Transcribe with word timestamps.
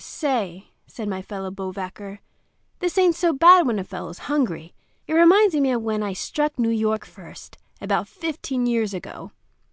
"Say," 0.00 0.68
said 0.86 1.08
my 1.08 1.22
fellow 1.22 1.50
bivouacker, 1.50 2.20
"this 2.78 2.96
ain't 2.98 3.16
so 3.16 3.32
bad 3.32 3.66
when 3.66 3.80
a 3.80 3.82
fellow's 3.82 4.18
hungry. 4.30 4.72
It 5.08 5.14
reminds 5.14 5.56
me 5.56 5.72
of 5.72 5.82
when 5.82 6.04
I 6.04 6.12
struck 6.12 6.56
New 6.56 6.70
York 6.70 7.04
first—about 7.04 8.06
fifteen 8.06 8.66
years 8.66 8.94
ago. 8.94 9.32